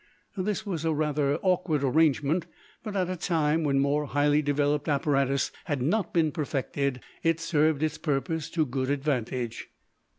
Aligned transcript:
This 0.35 0.65
was 0.65 0.83
a 0.83 0.95
rather 0.95 1.35
awkward 1.43 1.83
arrangement, 1.83 2.47
but 2.81 2.95
at 2.95 3.07
a 3.07 3.15
time 3.15 3.63
when 3.63 3.77
more 3.77 4.07
highly 4.07 4.41
developed 4.41 4.89
apparatus 4.89 5.51
had 5.65 5.79
not 5.79 6.11
been 6.11 6.31
perfected 6.31 7.01
it 7.21 7.39
served 7.39 7.83
its 7.83 7.99
purpose 7.99 8.49
to 8.49 8.65
good 8.65 8.89
advantage. 8.89 9.69